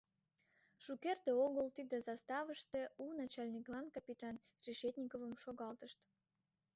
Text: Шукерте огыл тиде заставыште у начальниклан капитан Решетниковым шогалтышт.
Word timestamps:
Шукерте 0.83 1.31
огыл 1.45 1.67
тиде 1.77 1.97
заставыште 2.09 2.81
у 3.03 3.05
начальниклан 3.21 3.85
капитан 3.95 4.35
Решетниковым 4.65 5.33
шогалтышт. 5.43 5.99